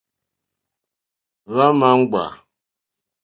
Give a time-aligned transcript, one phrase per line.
[1.51, 2.23] Hwá ǃma ŋɡbà.